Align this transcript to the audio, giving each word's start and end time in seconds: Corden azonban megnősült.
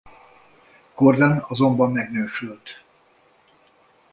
Corden 0.95 1.45
azonban 1.47 1.91
megnősült. 1.91 2.83